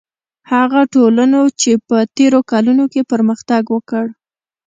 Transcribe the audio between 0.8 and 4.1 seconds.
ټولنو چې په تېرو کلونو کې پرمختګ وکړ.